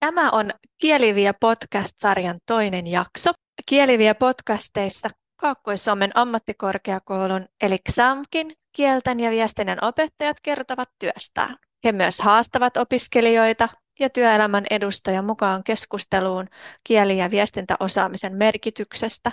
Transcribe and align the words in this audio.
Tämä 0.00 0.30
on 0.30 0.50
Kieliviä 0.80 1.34
podcast-sarjan 1.34 2.38
toinen 2.46 2.86
jakso. 2.86 3.30
Kieliviä 3.66 4.14
podcasteissa 4.14 5.10
Kaakkois-Suomen 5.36 6.10
ammattikorkeakoulun 6.14 7.46
eli 7.60 7.78
XAMKin 7.90 8.52
kielten 8.72 9.20
ja 9.20 9.30
viestinnän 9.30 9.78
opettajat 9.82 10.36
kertovat 10.42 10.88
työstään. 10.98 11.56
He 11.84 11.92
myös 11.92 12.20
haastavat 12.20 12.76
opiskelijoita 12.76 13.68
ja 14.00 14.10
työelämän 14.10 14.64
edustajia 14.70 15.22
mukaan 15.22 15.64
keskusteluun 15.64 16.48
kieli- 16.84 17.18
ja 17.18 17.30
viestintäosaamisen 17.30 18.36
merkityksestä 18.36 19.32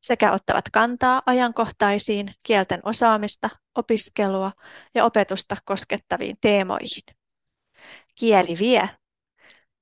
sekä 0.00 0.32
ottavat 0.32 0.64
kantaa 0.72 1.22
ajankohtaisiin 1.26 2.34
kielten 2.42 2.80
osaamista, 2.84 3.50
opiskelua 3.74 4.52
ja 4.94 5.04
opetusta 5.04 5.56
koskettaviin 5.64 6.36
teemoihin. 6.40 7.02
Kieli 8.14 8.56
vie 8.58 8.90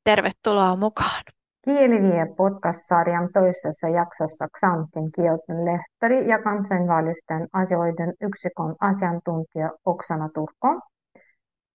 Tervetuloa 0.05 0.77
mukaan! 0.77 1.23
Kielivie 1.65 2.27
podcast-sarjan 2.37 3.29
toisessa 3.33 3.88
jaksossa 3.88 4.47
Xantin 4.59 5.12
kielten 5.15 5.65
lehtori 5.65 6.28
ja 6.28 6.42
kansainvälisten 6.42 7.48
asioiden 7.52 8.12
yksikön 8.20 8.75
asiantuntija 8.80 9.70
Oksana 9.84 10.28
Turko 10.34 10.80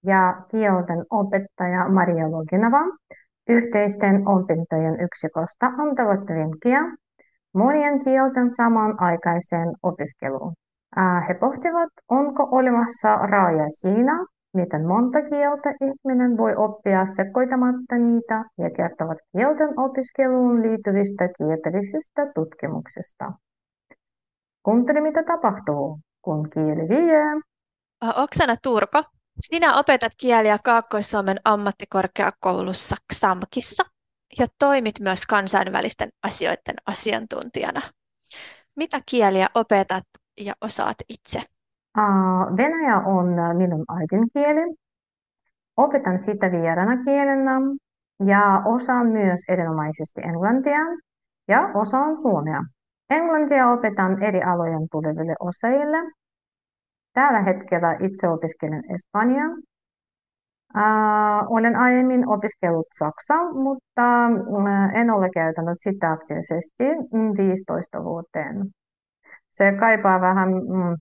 ja 0.05 0.41
kielten 0.51 1.05
opettaja 1.09 1.89
Maria 1.89 2.31
Loginova 2.31 2.81
yhteisten 3.49 4.27
opintojen 4.27 4.99
yksiköstä 4.99 5.65
antavat 5.65 6.27
vinkkiä 6.35 6.81
monien 7.53 8.03
kielten 8.03 8.51
samanaikaiseen 8.51 9.69
opiskeluun. 9.83 10.53
He 11.27 11.33
pohtivat, 11.33 11.89
onko 12.09 12.47
olemassa 12.51 13.15
raja 13.15 13.69
siinä, 13.69 14.25
miten 14.57 14.87
monta 14.87 15.19
kieltä 15.21 15.69
ihminen 15.81 16.37
voi 16.37 16.55
oppia 16.55 17.05
sekoitamatta 17.05 17.95
niitä 17.95 18.45
ja 18.57 18.69
kertovat 18.77 19.17
kielten 19.31 19.79
opiskeluun 19.79 20.61
liittyvistä 20.61 21.29
tieteellisistä 21.37 22.31
tutkimuksista. 22.35 23.31
Kuuntele, 24.63 25.01
mitä 25.01 25.23
tapahtuu, 25.23 25.99
kun 26.21 26.49
kieli 26.49 26.89
vie. 26.89 27.21
Oksana 28.15 28.55
Turko, 28.63 29.03
sinä 29.39 29.79
opetat 29.79 30.11
kieliä 30.17 30.57
Kaakkois-Suomen 30.63 31.39
ammattikorkeakoulussa 31.45 32.95
XAMKissa 33.13 33.83
ja 34.39 34.47
toimit 34.59 34.99
myös 34.99 35.25
kansainvälisten 35.25 36.09
asioiden 36.23 36.75
asiantuntijana. 36.85 37.81
Mitä 38.75 39.01
kieliä 39.11 39.47
opetat 39.55 40.03
ja 40.37 40.53
osaat 40.61 40.97
itse? 41.09 41.43
Venäjä 42.57 42.97
on 42.97 43.27
minun 43.57 43.85
äidinkieli. 43.89 44.75
Opetan 45.77 46.19
sitä 46.19 46.51
vieraana 46.51 47.03
kielenä 47.03 47.57
ja 48.25 48.61
osaan 48.65 49.07
myös 49.07 49.39
erinomaisesti 49.49 50.21
englantia 50.21 50.79
ja 51.47 51.71
osaan 51.73 52.21
suomea. 52.21 52.61
Englantia 53.09 53.69
opetan 53.69 54.23
eri 54.23 54.43
alojen 54.43 54.87
tuleville 54.91 55.35
osaajille. 55.39 55.97
Tällä 57.13 57.41
hetkellä 57.41 57.97
itse 57.99 58.27
opiskelen 58.27 58.83
espanjaa. 58.95 59.49
Olen 61.49 61.75
aiemmin 61.75 62.29
opiskellut 62.29 62.87
saksaa, 62.97 63.53
mutta 63.53 64.27
en 64.93 65.11
ole 65.11 65.29
käytänyt 65.29 65.77
sitä 65.77 66.11
aktiivisesti 66.11 66.83
15 67.37 68.03
vuoteen. 68.03 68.65
Se 69.49 69.73
kaipaa 69.79 70.21
vähän 70.21 70.49
mm. 70.49 70.95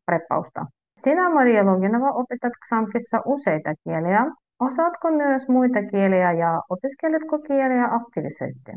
Sinä, 0.97 1.31
Maria 1.31 1.67
Loginova, 1.67 2.11
opetat 2.11 2.53
Xamkissa 2.69 3.23
useita 3.25 3.75
kieliä. 3.85 4.21
Osaatko 4.61 5.11
myös 5.11 5.49
muita 5.49 5.83
kieliä 5.91 6.33
ja 6.33 6.63
opiskeletko 6.71 7.39
kieliä 7.39 7.89
aktiivisesti? 7.91 8.73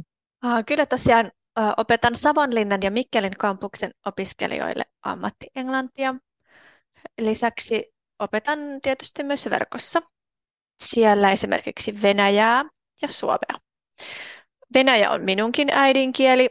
Kyllä 0.65 0.85
tosiaan 0.85 1.31
opetan 1.77 2.15
Savonlinnan 2.15 2.81
ja 2.81 2.91
Mikkelin 2.91 3.37
kampuksen 3.37 3.91
opiskelijoille 4.05 4.85
ammattienglantia. 5.01 6.15
Lisäksi 7.19 7.93
opetan 8.19 8.59
tietysti 8.81 9.23
myös 9.23 9.49
verkossa. 9.49 10.01
Siellä 10.83 11.31
esimerkiksi 11.31 12.01
Venäjää 12.01 12.65
ja 13.01 13.07
Suomea. 13.07 13.59
Venäjä 14.73 15.11
on 15.11 15.21
minunkin 15.21 15.69
äidinkieli. 15.71 16.49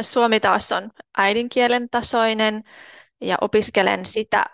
Suomi 0.00 0.40
taas 0.40 0.72
on 0.72 0.90
äidinkielen 1.18 1.88
tasoinen 1.90 2.62
ja 3.20 3.36
opiskelen 3.40 4.04
sitä 4.04 4.44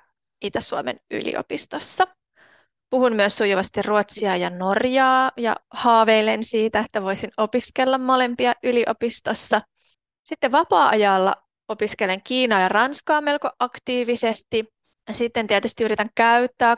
Itä-Suomen 0.43 1.01
yliopistossa. 1.11 2.07
Puhun 2.91 3.17
myös 3.17 3.37
sujuvasti 3.37 3.83
ruotsia 3.83 4.37
ja 4.37 4.51
norjaa 4.51 5.31
ja 5.37 5.57
haaveilen 5.71 6.45
siitä, 6.45 6.81
että 6.81 7.03
voisin 7.03 7.31
opiskella 7.37 7.99
molempia 7.99 8.55
yliopistossa. 8.63 9.61
Sitten 10.25 10.53
vapaa-ajalla 10.53 11.35
opiskelen 11.69 12.23
Kiinaa 12.23 12.61
ja 12.61 12.69
Ranskaa 12.69 13.21
melko 13.21 13.51
aktiivisesti. 13.59 14.65
Sitten 15.13 15.47
tietysti 15.47 15.85
yritän 15.85 16.11
käyttää 16.15 16.77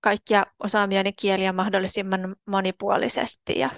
kaikkia 0.00 0.46
osaamiani 0.64 1.12
kieliä 1.12 1.52
mahdollisimman 1.52 2.36
monipuolisesti 2.46 3.58
ja 3.58 3.70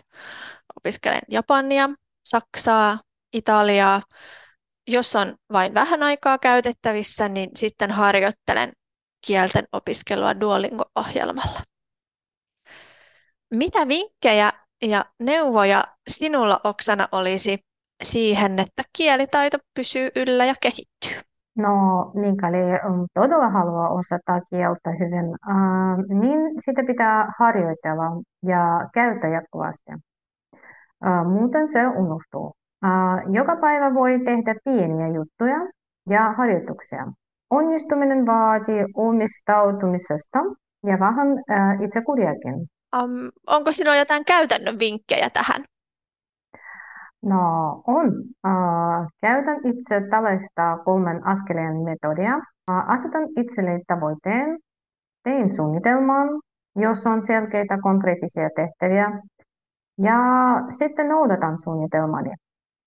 opiskelen 0.77 1.23
Japania, 1.29 1.91
Saksaa, 2.25 2.99
Italiaa. 3.33 4.03
Jos 4.87 5.17
on 5.17 5.37
vain 5.53 5.75
vähän 5.75 6.03
aikaa 6.03 6.39
käytettävissä, 6.39 7.29
niin 7.29 7.51
sitten 7.57 7.91
harjoittelen 7.91 8.73
kielten 9.27 9.65
opiskelua 9.73 10.41
Duolingo-ohjelmalla. 10.41 11.61
Mitä 13.51 13.89
vinkkejä 13.89 14.53
ja 14.83 15.05
neuvoja 15.19 15.85
sinulla 16.09 16.61
Oksana 16.65 17.09
olisi 17.13 17.59
siihen, 18.03 18.59
että 18.59 18.83
kielitaito 18.97 19.59
pysyy 19.75 20.09
yllä 20.17 20.45
ja 20.45 20.55
kehittyy? 20.61 21.31
No, 21.57 22.05
mikäli 22.15 22.59
todella 23.15 23.49
haluaa 23.49 23.89
osata 23.89 24.41
kieltä 24.51 24.91
hyvin, 24.91 25.35
äh, 25.51 26.21
niin 26.21 26.41
sitä 26.59 26.83
pitää 26.87 27.33
harjoitella 27.39 28.23
ja 28.43 28.89
käyttää 28.95 29.31
jatkuvasti. 29.31 29.93
Äh, 31.07 31.27
muuten 31.27 31.69
se 31.69 31.87
unohtuu. 31.87 32.55
Äh, 32.85 32.91
joka 33.33 33.57
päivä 33.57 33.95
voi 33.95 34.21
tehdä 34.25 34.55
pieniä 34.65 35.09
juttuja 35.09 35.57
ja 36.09 36.33
harjoituksia. 36.33 37.07
Onnistuminen 37.51 38.27
vaatii 38.27 38.85
omistautumisesta 38.95 40.39
ja 40.87 40.99
vähän 40.99 41.29
äh, 41.51 41.83
itsekuriakin. 41.83 42.55
Um, 42.97 43.31
onko 43.47 43.73
sinulla 43.73 43.97
jotain 43.97 44.25
käytännön 44.25 44.79
vinkkejä 44.79 45.31
tähän? 45.31 45.65
No 47.23 47.39
on. 47.87 48.09
Uh, 48.47 49.07
käytän 49.21 49.57
itse 49.65 50.01
tällaista 50.11 50.79
kolmen 50.85 51.27
askeleen 51.27 51.77
metodia. 51.77 52.37
Uh, 52.37 52.91
asetan 52.93 53.29
itselleni 53.37 53.83
tavoitteen, 53.87 54.59
tein 55.23 55.49
suunnitelman, 55.49 56.29
jos 56.77 57.07
on 57.07 57.23
selkeitä 57.23 57.79
konkreettisia 57.83 58.49
tehtäviä, 58.57 59.21
ja 59.99 60.17
sitten 60.71 61.09
noudatan 61.09 61.59
suunnitelmani. 61.59 62.31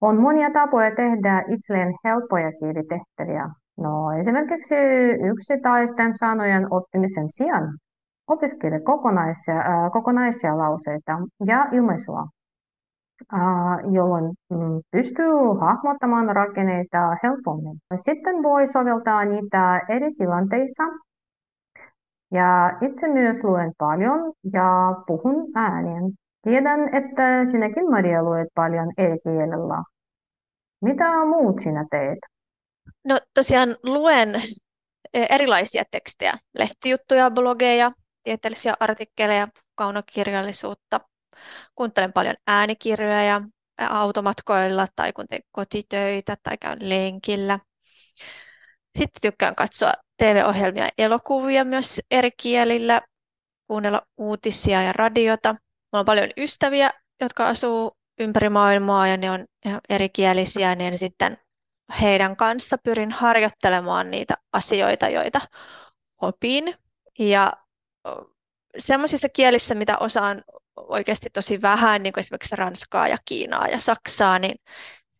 On 0.01 0.21
monia 0.21 0.51
tapoja 0.51 0.95
tehdä 0.95 1.43
itselleen 1.47 1.93
helppoja 2.05 2.51
kielitehtäviä, 2.59 3.49
No 3.77 4.11
esimerkiksi 4.19 4.75
yksittäisten 5.31 6.13
sanojen 6.13 6.73
oppimisen 6.73 7.29
sijaan 7.29 7.77
opiskele 8.27 8.79
kokonaisia, 8.79 9.57
äh, 9.59 9.91
kokonaisia 9.91 10.57
lauseita 10.57 11.17
ja 11.45 11.67
ilmaisua, 11.71 12.27
äh, 13.33 13.39
jolloin 13.91 14.25
mm, 14.49 14.81
pystyy 14.91 15.33
hahmottamaan 15.61 16.35
rakenneita 16.35 17.17
helpommin. 17.23 17.77
Sitten 17.95 18.43
voi 18.43 18.67
soveltaa 18.67 19.25
niitä 19.25 19.81
eri 19.89 20.11
tilanteissa. 20.13 20.83
Ja 22.31 22.77
itse 22.81 23.07
myös 23.07 23.43
luen 23.43 23.71
paljon 23.77 24.33
ja 24.53 24.95
puhun 25.07 25.51
ääneen. 25.55 26.11
Tiedän, 26.41 26.95
että 26.95 27.45
sinäkin 27.45 27.89
Maria 27.89 28.23
luet 28.23 28.47
paljon 28.55 28.91
eri 28.97 29.19
kielellä. 29.23 29.83
Mitä 30.81 31.25
muut 31.25 31.59
sinä 31.59 31.85
teet? 31.91 32.32
No 33.03 33.19
tosiaan 33.33 33.77
luen 33.83 34.35
e, 35.13 35.25
erilaisia 35.29 35.83
tekstejä, 35.91 36.33
lehtijuttuja, 36.57 37.31
blogeja, 37.31 37.91
tieteellisiä 38.23 38.73
artikkeleja, 38.79 39.47
kaunokirjallisuutta. 39.75 40.99
Kuuntelen 41.75 42.13
paljon 42.13 42.35
äänikirjoja 42.47 43.41
automatkoilla 43.89 44.87
tai 44.95 45.13
kun 45.13 45.25
teen 45.29 45.41
kotitöitä 45.51 46.37
tai 46.43 46.57
käyn 46.57 46.89
lenkillä. 46.89 47.59
Sitten 48.97 49.21
tykkään 49.21 49.55
katsoa 49.55 49.93
TV-ohjelmia 50.17 50.83
ja 50.83 50.91
elokuvia 50.97 51.65
myös 51.65 52.01
eri 52.11 52.31
kielillä, 52.37 53.01
kuunnella 53.67 54.01
uutisia 54.17 54.83
ja 54.83 54.93
radiota. 54.93 55.53
Mulla 55.53 55.99
on 55.99 56.05
paljon 56.05 56.29
ystäviä, 56.37 56.91
jotka 57.21 57.47
asuu 57.47 57.91
ympäri 58.19 58.49
maailmaa 58.49 59.07
ja 59.07 59.17
ne 59.17 59.31
on 59.31 59.45
erikielisiä, 59.89 60.75
niin 60.75 60.97
sitten 60.97 61.37
heidän 62.01 62.35
kanssa 62.35 62.77
pyrin 62.83 63.11
harjoittelemaan 63.11 64.11
niitä 64.11 64.37
asioita, 64.53 65.09
joita 65.09 65.41
opin. 66.21 66.75
Ja 67.19 67.53
semmoisissa 68.77 69.29
kielissä, 69.29 69.75
mitä 69.75 69.97
osaan 69.97 70.43
oikeasti 70.75 71.29
tosi 71.29 71.61
vähän, 71.61 72.03
niin 72.03 72.13
kuin 72.13 72.19
esimerkiksi 72.19 72.55
Ranskaa 72.55 73.07
ja 73.07 73.17
Kiinaa 73.25 73.67
ja 73.67 73.79
Saksaa, 73.79 74.39
niin 74.39 74.55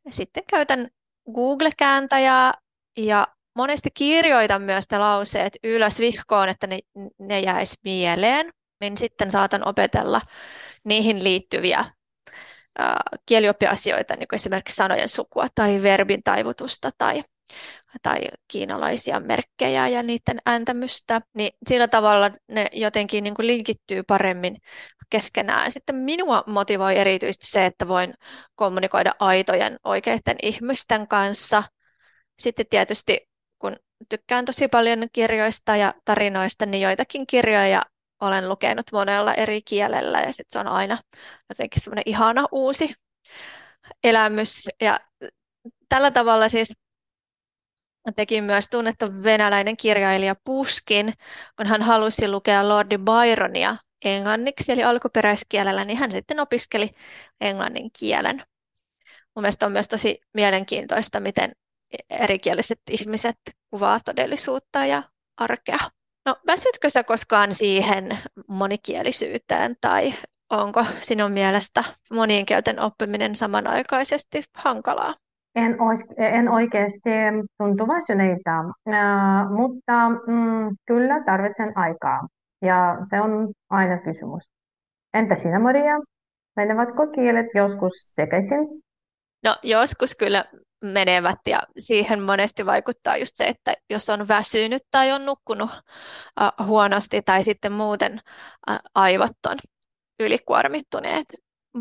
sitten 0.10 0.44
käytän 0.50 0.88
Google-kääntäjää 1.34 2.54
ja 2.98 3.28
monesti 3.56 3.90
kirjoitan 3.94 4.62
myös 4.62 4.86
ne 4.92 4.98
lauseet 4.98 5.58
ylös 5.64 6.00
vihkoon, 6.00 6.50
että 6.50 6.68
ne, 6.68 6.80
ne 7.20 7.40
jäisi 7.40 7.78
mieleen. 7.84 8.54
Niin 8.82 8.98
sitten 8.98 9.32
saatan 9.32 9.68
opetella 9.68 10.22
niihin 10.84 11.24
liittyviä 11.24 11.86
kielioppiasioita, 13.26 14.16
niin 14.16 14.28
kuin 14.28 14.38
esimerkiksi 14.38 14.76
sanojen 14.76 15.10
sukua 15.10 15.48
tai 15.56 15.84
verbin 15.84 16.24
taivutusta 16.24 16.92
tai, 16.98 17.24
tai 18.02 18.20
kiinalaisia 18.48 19.20
merkkejä 19.20 19.88
ja 19.88 20.04
niiden 20.04 20.40
ääntämystä, 20.46 21.22
niin 21.34 21.54
sillä 21.70 21.88
tavalla 21.88 22.32
ne 22.48 22.68
jotenkin 22.72 23.24
niin 23.24 23.36
kuin 23.36 23.48
linkittyy 23.48 24.04
paremmin 24.04 24.58
keskenään. 25.10 25.72
Sitten 25.72 25.96
minua 25.96 26.44
motivoi 26.48 26.98
erityisesti 26.98 27.48
se, 27.48 27.66
että 27.66 27.88
voin 27.88 28.14
kommunikoida 28.56 29.14
aitojen 29.20 29.80
oikeiden 29.84 30.36
ihmisten 30.42 31.08
kanssa. 31.08 31.64
Sitten 32.40 32.66
tietysti 32.70 33.30
kun 33.60 33.76
tykkään 34.10 34.46
tosi 34.46 34.68
paljon 34.68 35.08
kirjoista 35.14 35.76
ja 35.76 35.94
tarinoista, 36.06 36.66
niin 36.66 36.82
joitakin 36.82 37.28
kirjoja 37.28 37.84
olen 38.24 38.50
lukenut 38.50 38.92
monella 38.92 39.34
eri 39.34 39.62
kielellä 39.62 40.20
ja 40.20 40.34
sitten 40.34 40.52
se 40.52 40.60
on 40.60 40.68
aina 40.68 40.98
jotenkin 41.50 41.82
semmoinen 41.82 42.04
ihana 42.06 42.46
uusi 42.52 42.94
elämys. 44.04 44.70
Ja 44.82 45.00
tällä 45.90 46.12
tavalla 46.12 46.50
siis 46.50 46.74
teki 48.16 48.42
myös 48.42 48.68
tunnettu 48.68 49.06
venäläinen 49.24 49.78
kirjailija 49.78 50.36
Puskin, 50.44 51.14
kun 51.58 51.68
hän 51.68 51.82
halusi 51.82 52.28
lukea 52.28 52.70
Lordi 52.70 52.98
Byronia 52.98 53.78
englanniksi, 54.06 54.72
eli 54.72 54.84
alkuperäiskielellä, 54.84 55.86
niin 55.86 55.98
hän 55.98 56.12
sitten 56.12 56.40
opiskeli 56.40 56.90
englannin 57.42 57.90
kielen. 58.00 58.38
Mun 59.36 59.44
mielestä 59.44 59.66
on 59.66 59.72
myös 59.72 59.88
tosi 59.88 60.22
mielenkiintoista, 60.34 61.20
miten 61.20 61.52
erikieliset 62.10 62.80
ihmiset 62.90 63.36
kuvaa 63.70 64.00
todellisuutta 64.06 64.86
ja 64.86 65.04
arkea. 65.38 65.80
No, 66.26 66.36
väsytkö 66.48 66.90
sä 66.90 67.04
koskaan 67.04 67.52
siihen 67.52 68.18
monikielisyyteen 68.48 69.76
tai 69.82 70.14
onko 70.50 70.86
sinun 71.00 71.32
mielestä 71.32 71.84
monien 72.14 72.46
kielten 72.46 72.80
oppiminen 72.80 73.36
samanaikaisesti 73.36 74.44
hankalaa? 74.56 75.16
En, 75.56 75.82
ois, 75.82 76.06
en 76.18 76.50
oikeasti 76.50 77.10
tuntu 77.58 77.88
väsyneiltä, 77.88 78.60
äh, 78.60 79.50
mutta 79.50 80.10
mm, 80.10 80.76
kyllä 80.86 81.24
tarvitsen 81.26 81.78
aikaa. 81.78 82.28
Ja 82.62 82.98
se 83.10 83.22
on 83.22 83.52
aina 83.70 83.98
kysymys. 83.98 84.44
Entä 85.14 85.36
sinä, 85.36 85.60
Maria? 85.60 86.00
Menevätkö 86.56 87.08
kielet 87.16 87.48
joskus 87.56 87.94
sekaisin? 88.16 88.84
No 89.44 89.56
joskus 89.64 90.16
kyllä 90.16 90.46
menevät 90.84 91.40
ja 91.48 91.62
siihen 91.80 92.22
monesti 92.22 92.66
vaikuttaa 92.66 93.18
just 93.18 93.32
se, 93.36 93.44
että 93.44 93.74
jos 93.90 94.10
on 94.10 94.28
väsynyt 94.28 94.82
tai 94.92 95.12
on 95.12 95.26
nukkunut 95.26 95.72
äh, 95.72 96.68
huonosti 96.68 97.22
tai 97.22 97.44
sitten 97.44 97.72
muuten 97.72 98.22
äh, 98.70 98.80
aivot 98.96 99.46
on 99.50 99.58
ylikuormittuneet. 100.20 101.26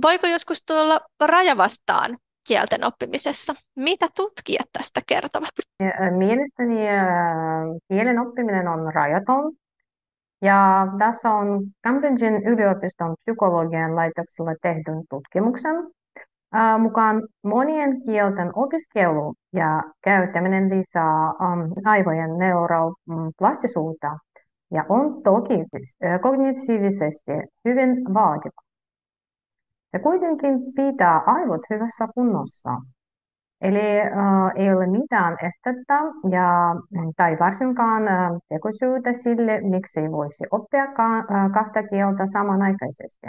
Voiko 0.02 0.26
joskus 0.26 0.64
tuolla 0.66 1.00
raja 1.20 1.56
vastaan 1.56 2.18
kielten 2.48 2.84
oppimisessa? 2.84 3.54
Mitä 3.76 4.08
tutkijat 4.16 4.66
tästä 4.72 5.00
kertovat? 5.06 5.50
Mielestäni 6.16 6.76
kielen 7.88 8.18
oppiminen 8.18 8.68
on 8.68 8.94
rajaton. 8.94 9.52
Ja 10.42 10.86
tässä 10.98 11.30
on 11.30 11.62
Cambridgein 11.86 12.46
yliopiston 12.46 13.14
psykologian 13.24 13.96
laitoksella 13.96 14.54
tehdyn 14.62 15.02
tutkimuksen, 15.10 15.74
mukaan 16.78 17.22
monien 17.44 18.02
kielten 18.02 18.50
opiskelu 18.54 19.34
ja 19.52 19.82
käyttäminen 20.04 20.70
lisää 20.70 21.32
aivojen 21.84 22.38
neuroplastisuutta 22.38 24.18
ja 24.70 24.84
on 24.88 25.22
toki 25.22 25.64
kognitiivisesti 26.22 27.32
hyvin 27.64 28.14
vaativa. 28.14 28.62
Se 29.90 29.98
kuitenkin 29.98 30.58
pitää 30.76 31.22
aivot 31.26 31.60
hyvässä 31.70 32.08
kunnossa. 32.14 32.70
Eli 33.60 34.00
äh, 34.00 34.08
ei 34.56 34.72
ole 34.72 34.86
mitään 34.86 35.36
estettä 35.46 35.94
ja, 36.30 36.74
tai 37.16 37.36
varsinkaan 37.40 38.08
äh, 38.08 38.30
tekosyytä 38.48 39.12
sille, 39.12 39.60
miksi 39.60 40.00
ei 40.00 40.10
voisi 40.10 40.44
oppia 40.50 40.86
ka- 40.86 41.18
äh, 41.18 41.52
kahta 41.54 41.82
kieltä 41.82 42.26
samanaikaisesti 42.26 43.26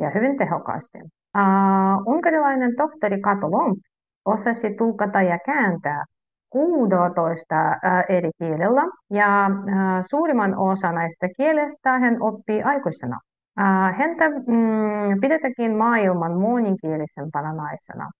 ja 0.00 0.10
hyvin 0.14 0.36
tehokkaasti. 0.36 0.98
Uh, 1.38 2.14
unkarilainen 2.14 2.76
tohtori 2.76 3.20
Kato 3.20 3.50
Lomp 3.50 3.78
osasi 4.24 4.74
tulkata 4.74 5.22
ja 5.22 5.38
kääntää 5.46 6.04
16 6.50 7.54
uh, 7.54 8.16
eri 8.16 8.30
kielellä 8.38 8.82
ja 9.10 9.50
uh, 9.50 10.04
suurimman 10.10 10.58
osa 10.58 10.92
näistä 10.92 11.28
kielistä 11.36 11.98
hän 11.98 12.22
oppii 12.22 12.62
aikuisena. 12.62 13.20
Uh, 13.60 13.98
häntä 13.98 14.28
mm, 14.28 15.20
pidetäkin 15.20 15.76
maailman 15.76 16.40
monikielisempänä 16.40 17.52
naisena. 17.52 18.10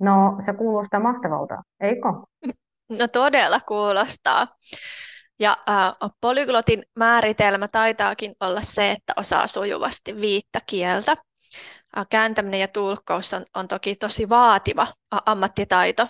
No, 0.00 0.36
se 0.40 0.52
kuulostaa 0.52 1.00
mahtavalta, 1.00 1.62
eikö? 1.80 2.08
No 2.98 3.08
todella 3.08 3.60
kuulostaa. 3.60 4.46
Ja 5.40 5.56
äh, 5.68 6.10
polyglotin 6.20 6.82
määritelmä 6.96 7.68
taitaakin 7.68 8.34
olla 8.40 8.62
se, 8.62 8.90
että 8.90 9.12
osaa 9.16 9.46
sujuvasti 9.46 10.20
viittä 10.20 10.60
kieltä 10.66 11.16
kääntäminen 12.04 12.60
ja 12.60 12.68
tulkkaus 12.68 13.34
on, 13.34 13.46
on 13.54 13.68
toki 13.68 13.96
tosi 13.96 14.28
vaativa 14.28 14.86
ammattitaito. 15.26 16.06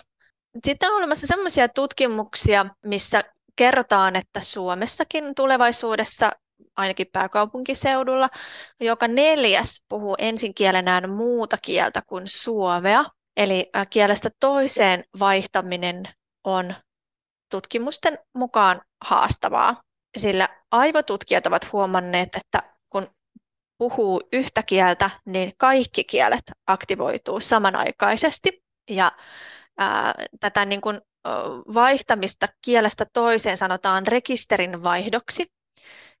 Sitten 0.65 0.89
on 0.89 0.97
olemassa 0.97 1.27
sellaisia 1.27 1.69
tutkimuksia, 1.69 2.65
missä 2.85 3.23
kerrotaan, 3.55 4.15
että 4.15 4.41
Suomessakin 4.41 5.35
tulevaisuudessa, 5.35 6.31
ainakin 6.75 7.07
pääkaupunkiseudulla, 7.13 8.29
joka 8.79 9.07
neljäs 9.07 9.83
puhuu 9.89 10.15
ensinkielenään 10.17 11.09
muuta 11.09 11.57
kieltä 11.61 12.01
kuin 12.07 12.23
suomea. 12.27 13.05
Eli 13.37 13.69
kielestä 13.89 14.29
toiseen 14.39 15.03
vaihtaminen 15.19 16.03
on 16.43 16.75
tutkimusten 17.51 18.19
mukaan 18.33 18.81
haastavaa, 19.05 19.81
sillä 20.17 20.49
aivotutkijat 20.71 21.47
ovat 21.47 21.71
huomanneet, 21.71 22.29
että 22.35 22.63
puhuu 23.79 24.21
yhtä 24.33 24.63
kieltä, 24.63 25.09
niin 25.25 25.53
kaikki 25.57 26.03
kielet 26.03 26.51
aktivoituu 26.67 27.39
samanaikaisesti. 27.39 28.63
Ja 28.89 29.11
ää, 29.77 30.13
tätä 30.39 30.65
niin 30.65 30.81
kuin, 30.81 31.01
vaihtamista 31.73 32.47
kielestä 32.65 33.05
toiseen 33.13 33.57
sanotaan 33.57 34.07
rekisterin 34.07 34.83
vaihdoksi. 34.83 35.45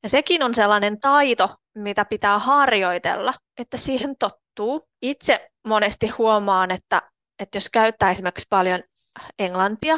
Ja 0.03 0.09
sekin 0.09 0.43
on 0.43 0.55
sellainen 0.55 0.99
taito, 0.99 1.55
mitä 1.75 2.05
pitää 2.05 2.39
harjoitella, 2.39 3.33
että 3.57 3.77
siihen 3.77 4.15
tottuu. 4.19 4.87
Itse 5.01 5.49
monesti 5.67 6.07
huomaan, 6.07 6.71
että, 6.71 7.01
että 7.39 7.57
jos 7.57 7.69
käyttää 7.69 8.11
esimerkiksi 8.11 8.47
paljon 8.49 8.83
englantia 9.39 9.97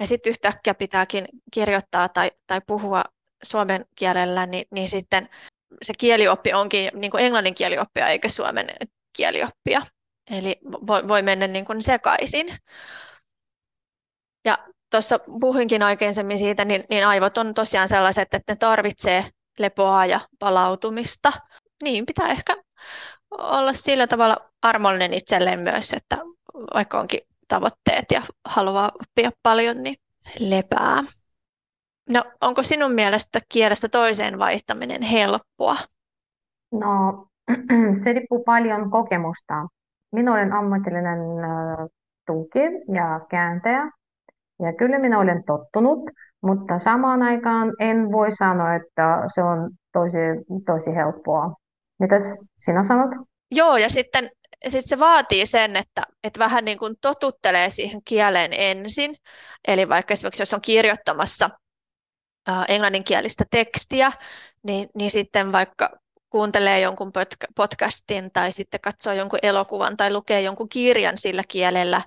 ja 0.00 0.06
sitten 0.06 0.30
yhtäkkiä 0.30 0.74
pitääkin 0.74 1.28
kirjoittaa 1.52 2.08
tai, 2.08 2.30
tai 2.46 2.60
puhua 2.66 3.04
suomen 3.42 3.84
kielellä, 3.96 4.46
niin, 4.46 4.66
niin 4.70 4.88
sitten 4.88 5.28
se 5.82 5.92
kielioppi 5.98 6.52
onkin 6.52 6.90
niin 6.94 7.10
kuin 7.10 7.24
englannin 7.24 7.54
kielioppia 7.54 8.08
eikä 8.08 8.28
suomen 8.28 8.66
kielioppia. 9.16 9.82
Eli 10.30 10.56
voi, 10.64 11.08
voi 11.08 11.22
mennä 11.22 11.46
niin 11.46 11.64
kuin 11.64 11.82
sekaisin. 11.82 12.56
Ja 14.44 14.58
tuossa 14.90 15.18
puhuinkin 15.40 15.82
aikaisemmin 15.82 16.38
siitä, 16.38 16.64
niin, 16.64 16.84
niin 16.90 17.06
aivot 17.06 17.38
on 17.38 17.54
tosiaan 17.54 17.88
sellaiset, 17.88 18.34
että 18.34 18.52
ne 18.52 18.56
tarvitsee 18.56 19.30
lepoa 19.58 20.06
ja 20.06 20.20
palautumista. 20.38 21.32
Niin 21.82 22.06
pitää 22.06 22.28
ehkä 22.28 22.56
olla 23.30 23.72
sillä 23.72 24.06
tavalla 24.06 24.36
armollinen 24.62 25.14
itselleen 25.14 25.60
myös, 25.60 25.92
että 25.92 26.18
vaikka 26.74 27.00
onkin 27.00 27.20
tavoitteet 27.48 28.04
ja 28.12 28.22
haluaa 28.44 28.92
oppia 28.94 29.30
paljon, 29.42 29.82
niin 29.82 29.96
lepää. 30.38 31.04
No, 32.08 32.24
onko 32.40 32.62
sinun 32.62 32.92
mielestä 32.92 33.40
kielestä 33.48 33.88
toiseen 33.88 34.38
vaihtaminen 34.38 35.02
helppoa? 35.02 35.76
No, 36.72 37.26
se 38.04 38.12
riippuu 38.12 38.44
paljon 38.44 38.90
kokemusta. 38.90 39.54
Minä 40.12 40.32
olen 40.32 40.52
ammatillinen 40.52 41.18
tulkki 42.26 42.58
ja 42.94 43.20
kääntäjä, 43.30 43.90
ja 44.62 44.72
kyllä 44.72 44.98
minä 44.98 45.18
olen 45.18 45.44
tottunut, 45.44 46.10
mutta 46.42 46.78
samaan 46.78 47.22
aikaan 47.22 47.72
en 47.80 48.12
voi 48.12 48.32
sanoa, 48.32 48.74
että 48.74 49.22
se 49.34 49.42
on 49.42 49.70
tosi, 49.92 50.44
tosi 50.66 50.94
helppoa. 50.94 51.54
Mitäs 51.98 52.34
sinä 52.60 52.82
sanot? 52.82 53.10
Joo, 53.50 53.76
ja 53.76 53.88
sitten 53.88 54.30
sit 54.68 54.84
se 54.86 54.98
vaatii 54.98 55.46
sen, 55.46 55.76
että, 55.76 56.02
että 56.24 56.38
vähän 56.38 56.64
niin 56.64 56.78
kuin 56.78 56.94
totuttelee 57.00 57.68
siihen 57.68 58.00
kieleen 58.04 58.52
ensin. 58.52 59.16
Eli 59.68 59.88
vaikka 59.88 60.12
esimerkiksi 60.12 60.42
jos 60.42 60.54
on 60.54 60.60
kirjoittamassa 60.60 61.50
englanninkielistä 62.68 63.44
tekstiä, 63.50 64.12
niin, 64.62 64.88
niin 64.94 65.10
sitten 65.10 65.52
vaikka 65.52 65.90
kuuntelee 66.30 66.80
jonkun 66.80 67.12
podcastin 67.56 68.30
tai 68.32 68.52
sitten 68.52 68.80
katsoo 68.80 69.12
jonkun 69.12 69.38
elokuvan 69.42 69.96
tai 69.96 70.12
lukee 70.12 70.40
jonkun 70.40 70.68
kirjan 70.68 71.16
sillä 71.16 71.42
kielellä 71.48 72.02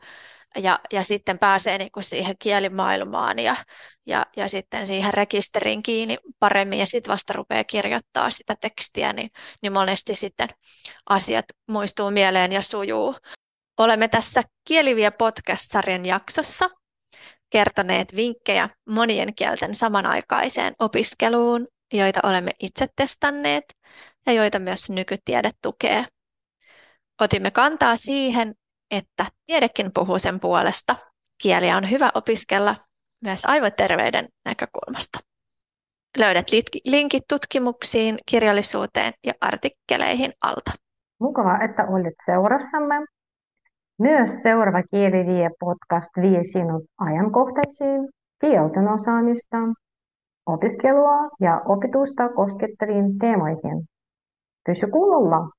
ja, 0.58 0.80
ja 0.94 1.04
sitten 1.04 1.40
pääsee 1.40 1.78
niin 1.78 1.92
kuin 1.92 2.04
siihen 2.04 2.36
kielimaailmaan 2.40 3.40
ja, 3.40 3.56
ja, 4.06 4.26
ja 4.38 4.50
sitten 4.50 4.88
siihen 4.88 5.14
rekisteriin 5.14 5.84
kiinni 5.84 6.18
paremmin 6.40 6.80
ja 6.80 6.86
sitten 6.86 7.12
vasta 7.12 7.34
rupeaa 7.34 7.64
kirjoittaa 7.64 8.30
sitä 8.30 8.56
tekstiä, 8.62 9.14
niin, 9.14 9.30
niin 9.62 9.74
monesti 9.74 10.16
sitten 10.16 10.50
asiat 11.10 11.46
muistuu 11.68 12.12
mieleen 12.12 12.52
ja 12.52 12.62
sujuu. 12.62 13.16
Olemme 13.78 14.08
tässä 14.08 14.44
Kieliviä 14.68 15.12
podcast-sarjan 15.12 16.06
jaksossa 16.06 16.70
kertoneet 17.50 18.16
vinkkejä 18.16 18.70
monien 18.90 19.36
kielten 19.36 19.76
samanaikaiseen 19.76 20.76
opiskeluun, 20.80 21.68
joita 21.94 22.20
olemme 22.24 22.52
itse 22.60 22.88
testanneet 22.96 23.64
ja 24.26 24.34
joita 24.34 24.60
myös 24.60 24.90
nykytiede 24.90 25.52
tukee. 25.62 26.06
Otimme 27.22 27.52
kantaa 27.52 27.98
siihen, 27.98 28.56
että 28.92 29.26
tiedekin 29.46 29.92
puhuu 29.94 30.20
sen 30.20 30.40
puolesta. 30.40 30.96
Kieliä 31.42 31.78
on 31.78 31.92
hyvä 31.92 32.12
opiskella 32.16 32.76
myös 33.24 33.46
aivoterveyden 33.46 34.28
näkökulmasta. 34.46 35.20
Löydät 36.18 36.48
linkit 36.86 37.24
tutkimuksiin, 37.30 38.18
kirjallisuuteen 38.26 39.14
ja 39.26 39.34
artikkeleihin 39.42 40.34
alta. 40.42 40.72
Mukavaa, 41.20 41.64
että 41.64 41.84
olit 41.84 42.16
seurassamme. 42.26 42.96
Myös 44.00 44.42
seuraava 44.42 44.84
Kielivie 44.84 45.50
podcast 45.60 46.10
vie 46.22 46.44
sinut 46.44 46.84
ajankohtaisiin 46.98 48.10
kielten 48.42 48.88
osaamista, 48.88 49.58
opiskelua 50.46 51.30
ja 51.40 51.62
opitusta 51.66 52.30
koskettaviin 52.30 53.18
teemoihin. 53.20 53.86
Pysy 54.66 54.88
kuulolla! 54.88 55.57